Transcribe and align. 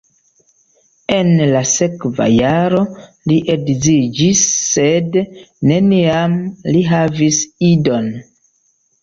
En 1.17 1.27
la 1.49 1.59
sekva 1.71 2.25
jaro 2.35 2.79
li 3.33 3.37
edziĝis 3.57 4.41
sed 4.71 5.19
neniam 5.73 6.35
li 6.73 6.83
havis 6.95 7.41
idon. 7.71 8.11